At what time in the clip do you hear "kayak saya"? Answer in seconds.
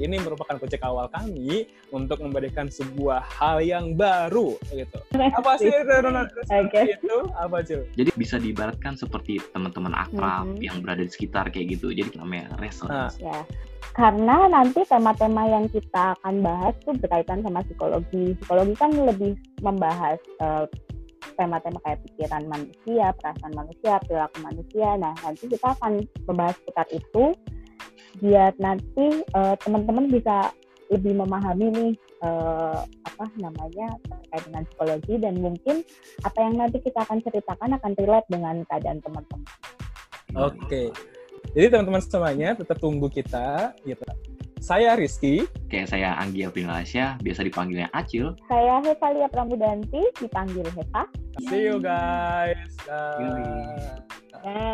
45.72-46.14